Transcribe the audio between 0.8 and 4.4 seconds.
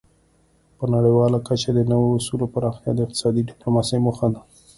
نړیواله کچه د نوي اصولو پراختیا د اقتصادي ډیپلوماسي موخه